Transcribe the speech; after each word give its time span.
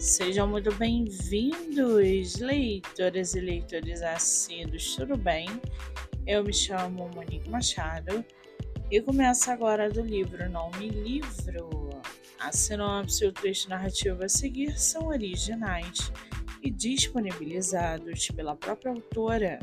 Sejam 0.00 0.48
muito 0.48 0.74
bem-vindos, 0.76 2.36
leitoras 2.36 3.34
e 3.34 3.40
leitores 3.40 4.00
assíduos, 4.00 4.96
tudo 4.96 5.14
bem? 5.14 5.46
Eu 6.26 6.42
me 6.42 6.54
chamo 6.54 7.10
Monique 7.14 7.50
Machado 7.50 8.24
e 8.90 8.98
começo 9.02 9.50
agora 9.50 9.90
do 9.90 10.00
livro 10.00 10.48
Não 10.48 10.70
Me 10.78 10.88
Livro. 10.88 11.90
A 12.38 12.50
sinopse 12.50 13.24
e 13.24 13.28
o 13.28 13.32
trecho 13.32 13.68
narrativo 13.68 14.24
a 14.24 14.28
seguir 14.30 14.74
são 14.78 15.08
originais 15.08 16.10
e 16.62 16.70
disponibilizados 16.70 18.28
pela 18.28 18.56
própria 18.56 18.92
autora. 18.92 19.58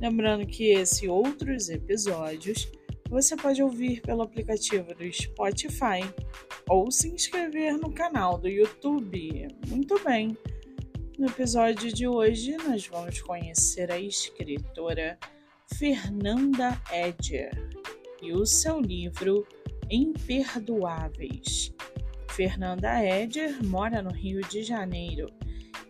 Lembrando 0.00 0.46
que 0.46 0.70
esse 0.70 1.06
e 1.06 1.08
outros 1.08 1.68
episódios 1.70 2.70
você 3.10 3.36
pode 3.36 3.60
ouvir 3.60 4.00
pelo 4.02 4.22
aplicativo 4.22 4.94
do 4.94 5.12
Spotify 5.12 6.00
ou 6.68 6.92
se 6.92 7.08
inscrever 7.08 7.76
no 7.76 7.92
canal 7.92 8.38
do 8.38 8.48
YouTube. 8.48 9.48
Muito 9.66 9.98
bem! 10.04 10.38
No 11.18 11.26
episódio 11.26 11.92
de 11.92 12.06
hoje, 12.06 12.56
nós 12.56 12.86
vamos 12.86 13.20
conhecer 13.20 13.90
a 13.90 13.98
escritora 13.98 15.18
Fernanda 15.76 16.80
Edger 16.92 17.50
e 18.22 18.32
o 18.32 18.46
seu 18.46 18.80
livro 18.80 19.44
Imperdoáveis. 19.90 21.74
Fernanda 22.30 23.04
Edger 23.04 23.62
mora 23.64 24.00
no 24.00 24.12
Rio 24.12 24.40
de 24.42 24.62
Janeiro. 24.62 25.26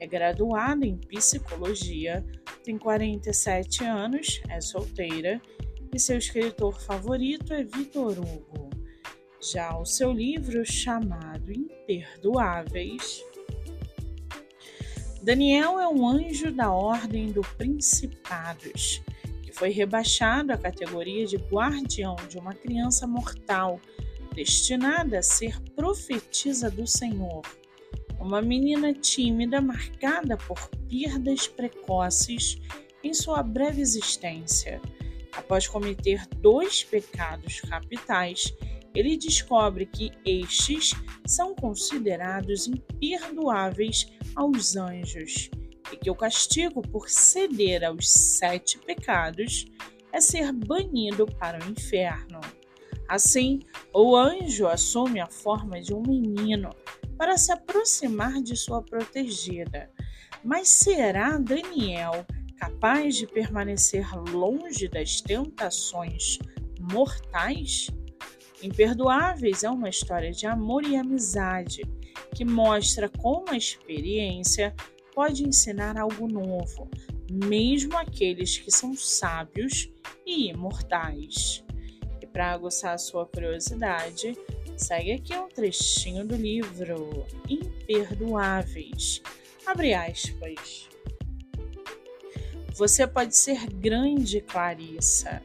É 0.01 0.07
graduada 0.07 0.87
em 0.87 0.97
psicologia, 0.97 2.25
tem 2.65 2.79
47 2.79 3.85
anos, 3.85 4.41
é 4.49 4.59
solteira 4.59 5.41
e 5.93 5.99
seu 5.99 6.19
escritor 6.19 6.81
favorito 6.81 7.53
é 7.53 7.65
Vitor 7.65 8.19
Hugo. 8.19 8.71
Já 9.41 9.77
o 9.77 9.85
seu 9.85 10.13
livro 10.13 10.65
chamado 10.65 11.51
Imperdoáveis, 11.51 13.23
Daniel 15.23 15.79
é 15.81 15.89
um 15.89 16.07
anjo 16.07 16.53
da 16.53 16.71
Ordem 16.71 17.33
do 17.33 17.41
Principados, 17.57 19.03
que 19.43 19.53
foi 19.53 19.71
rebaixado 19.71 20.53
à 20.53 20.57
categoria 20.57 21.27
de 21.27 21.37
guardião 21.37 22.17
de 22.29 22.39
uma 22.39 22.55
criança 22.55 23.07
mortal, 23.07 23.81
destinada 24.35 25.19
a 25.19 25.23
ser 25.23 25.61
profetisa 25.75 26.71
do 26.71 26.87
Senhor. 26.87 27.43
Uma 28.19 28.41
menina 28.41 28.93
tímida 28.93 29.61
marcada 29.61 30.37
por 30.37 30.69
perdas 30.89 31.49
precoces 31.49 32.59
em 33.03 33.13
sua 33.13 33.43
breve 33.43 33.81
existência 33.81 34.81
Após 35.33 35.67
cometer 35.67 36.27
dois 36.37 36.83
pecados 36.83 37.61
capitais, 37.61 38.53
ele 38.95 39.17
descobre 39.17 39.87
que 39.87 40.11
estes 40.25 40.93
são 41.27 41.55
considerados 41.55 42.67
imperdoáveis 42.67 44.07
aos 44.35 44.77
anjos 44.77 45.51
e 45.93 45.97
que 45.97 46.11
o 46.11 46.15
castigo 46.15 46.83
por 46.83 47.09
ceder 47.09 47.85
aos 47.85 48.11
sete 48.11 48.79
pecados 48.79 49.67
é 50.13 50.21
ser 50.21 50.53
banido 50.53 51.27
para 51.27 51.65
o 51.65 51.71
inferno. 51.71 52.41
Assim, 53.09 53.61
o 53.93 54.17
anjo 54.17 54.67
assume 54.67 55.21
a 55.21 55.27
forma 55.27 55.81
de 55.81 55.93
um 55.93 56.03
menino 56.03 56.71
para 57.17 57.37
se 57.37 57.53
aproximar 57.53 58.41
de 58.41 58.57
sua 58.57 58.83
protegida. 58.83 59.91
Mas 60.45 60.69
será 60.69 61.37
Daniel 61.39 62.25
capaz 62.61 63.17
de 63.17 63.27
permanecer 63.27 64.07
longe 64.31 64.87
das 64.87 65.23
tentações 65.23 66.39
mortais? 66.79 67.89
Imperdoáveis 68.63 69.65
é 69.65 69.71
uma 69.71 69.89
história 69.89 70.31
de 70.31 70.47
amor 70.47 70.85
e 70.85 70.95
amizade 70.95 71.83
que 72.35 72.45
mostra 72.45 73.09
como 73.09 73.47
a 73.49 73.57
experiência 73.57 74.75
pode 75.15 75.49
ensinar 75.49 75.97
algo 75.97 76.29
novo, 76.29 76.89
mesmo 77.31 77.97
aqueles 77.97 78.59
que 78.59 78.71
são 78.71 78.95
sábios 78.95 79.91
e 80.27 80.51
imortais. 80.51 81.65
E 82.21 82.27
para 82.27 82.53
aguçar 82.53 82.95
a 82.95 82.99
sua 82.99 83.25
curiosidade, 83.25 84.37
segue 84.77 85.13
aqui 85.13 85.35
um 85.35 85.49
trechinho 85.49 86.27
do 86.27 86.37
livro 86.37 87.25
Imperdoáveis. 87.49 89.23
Abre 89.67 89.95
aspas. 89.95 90.91
Você 92.81 93.07
pode 93.07 93.37
ser 93.37 93.67
grande, 93.67 94.41
Clarissa, 94.41 95.43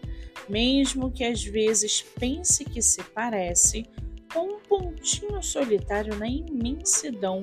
mesmo 0.47 1.11
que 1.11 1.21
às 1.21 1.43
vezes 1.43 2.01
pense 2.17 2.63
que 2.63 2.81
se 2.81 3.03
parece 3.03 3.85
com 4.33 4.55
um 4.55 4.59
pontinho 4.61 5.43
solitário 5.43 6.15
na 6.15 6.29
imensidão 6.29 7.41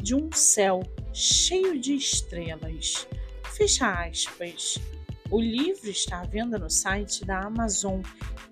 de 0.00 0.14
um 0.14 0.30
céu 0.30 0.80
cheio 1.12 1.76
de 1.76 1.92
estrelas. 1.92 3.08
Fecha 3.56 3.90
aspas. 4.04 4.78
O 5.28 5.40
livro 5.40 5.90
está 5.90 6.20
à 6.20 6.24
venda 6.24 6.56
no 6.56 6.70
site 6.70 7.24
da 7.24 7.40
Amazon 7.40 8.00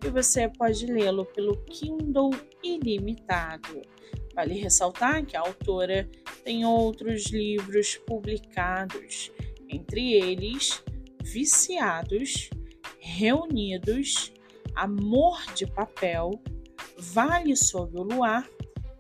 e 0.05 0.09
você 0.09 0.49
pode 0.49 0.87
lê-lo 0.87 1.25
pelo 1.25 1.57
Kindle 1.67 2.31
Ilimitado. 2.65 3.81
Vale 4.35 4.55
ressaltar 4.55 5.25
que 5.25 5.37
a 5.37 5.41
autora 5.41 6.11
tem 6.43 6.65
outros 6.65 7.27
livros 7.27 7.97
publicados 7.97 9.31
entre 9.71 10.15
eles 10.15 10.83
Viciados, 11.23 12.51
Reunidos, 12.99 14.33
Amor 14.75 15.41
de 15.55 15.67
Papel, 15.67 16.31
Vale 16.99 17.57
sob 17.57 17.99
o 17.99 18.03
Luar, 18.03 18.49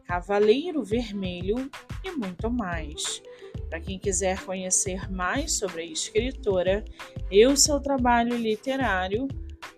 Cavaleiro 0.04 0.82
Vermelho 0.82 1.70
e 2.04 2.10
muito 2.12 2.50
mais. 2.50 3.22
Para 3.68 3.80
quem 3.80 3.98
quiser 3.98 4.42
conhecer 4.44 5.10
mais 5.10 5.58
sobre 5.58 5.82
a 5.82 5.86
escritora 5.86 6.84
e 7.30 7.46
o 7.46 7.56
seu 7.56 7.80
trabalho 7.80 8.36
literário, 8.36 9.28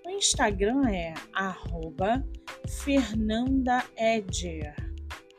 o 0.06 0.10
Instagram 0.10 0.88
é 0.88 1.14
@fernandaedger 2.84 4.75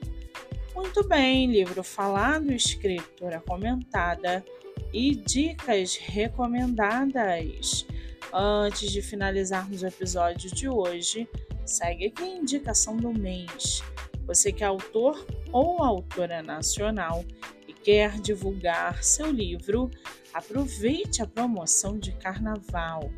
Muito 0.76 1.08
bem, 1.08 1.50
livro 1.52 1.84
falado, 1.84 2.52
escritora 2.52 3.42
comentada 3.42 4.46
e 4.94 5.16
dicas 5.16 5.96
recomendadas. 5.96 7.88
Antes 8.34 8.92
de 8.92 9.02
finalizarmos 9.02 9.82
o 9.84 9.88
episódio 9.88 10.54
de 10.54 10.68
hoje, 10.70 11.30
segue 11.66 12.08
aqui 12.08 12.24
a 12.24 12.28
indicação 12.28 12.98
do 12.98 13.14
mês. 13.14 13.82
Você 14.26 14.52
que 14.52 14.64
é 14.64 14.68
autor 14.68 15.26
ou 15.52 15.84
autora 15.84 16.42
nacional 16.42 17.24
quer 17.84 18.20
divulgar 18.20 19.04
seu 19.04 19.32
livro, 19.32 19.90
Aproveite 20.34 21.22
a 21.22 21.28
promoção 21.28 22.00
de 22.00 22.14
carnaval. 22.14 23.12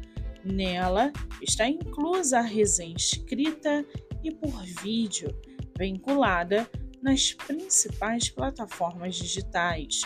Nela 0.43 1.11
está 1.41 1.67
inclusa 1.67 2.39
a 2.39 2.41
resenha 2.41 2.95
escrita 2.97 3.85
e 4.23 4.31
por 4.31 4.63
vídeo, 4.81 5.29
vinculada 5.77 6.69
nas 7.01 7.33
principais 7.33 8.29
plataformas 8.29 9.15
digitais: 9.15 10.01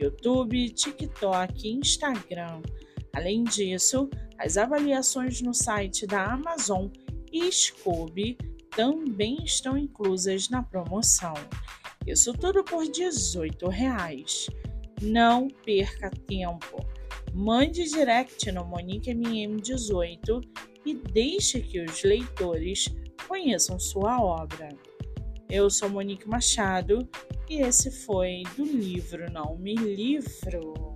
YouTube, 0.00 0.70
TikTok 0.70 1.66
e 1.66 1.72
Instagram. 1.72 2.62
Além 3.12 3.42
disso, 3.42 4.08
as 4.38 4.56
avaliações 4.56 5.42
no 5.42 5.52
site 5.52 6.06
da 6.06 6.24
Amazon 6.32 6.88
e 7.30 7.50
Scooby 7.50 8.38
também 8.70 9.42
estão 9.44 9.76
inclusas 9.76 10.48
na 10.48 10.62
promoção. 10.62 11.34
Isso 12.06 12.32
tudo 12.32 12.64
por 12.64 12.84
18 12.90 13.68
reais. 13.68 14.48
Não 15.00 15.48
perca 15.48 16.10
tempo. 16.26 16.84
Mande 17.32 17.84
direct 17.84 18.50
no 18.52 18.64
MoniqueMM18 18.64 20.42
e 20.84 20.94
deixe 20.94 21.60
que 21.60 21.80
os 21.80 22.02
leitores 22.02 22.86
conheçam 23.26 23.78
sua 23.78 24.22
obra. 24.22 24.68
Eu 25.48 25.70
sou 25.70 25.88
Monique 25.88 26.28
Machado 26.28 27.08
e 27.48 27.60
esse 27.60 27.90
foi 27.90 28.42
do 28.56 28.64
livro 28.64 29.30
Não 29.30 29.56
Me 29.56 29.74
Livro. 29.74 30.91